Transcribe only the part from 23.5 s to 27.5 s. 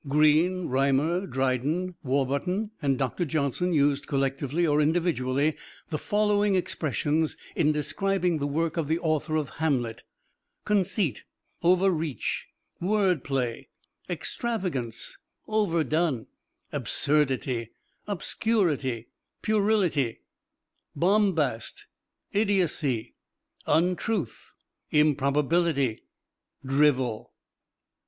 untruth, improbability, drivel.